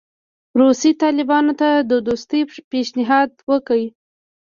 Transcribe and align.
روسیې 0.59 0.91
طالبانو 1.03 1.53
ته 1.61 1.69
د 1.89 1.91
دوستۍ 2.07 2.41
پېشنهاد 2.71 3.29
وکړ. 3.49 3.79